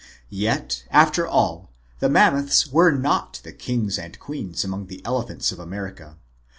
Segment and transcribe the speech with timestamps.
[0.31, 1.69] Yet, after all,
[1.99, 6.17] the Mammoths were not the kings and queens among the elephants of America.